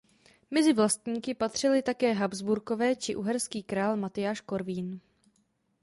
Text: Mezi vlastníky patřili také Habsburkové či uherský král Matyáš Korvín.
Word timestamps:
Mezi 0.51 0.73
vlastníky 0.73 1.33
patřili 1.33 1.81
také 1.81 2.13
Habsburkové 2.13 2.95
či 2.95 3.15
uherský 3.15 3.63
král 3.63 3.97
Matyáš 3.97 4.41
Korvín. 4.41 4.99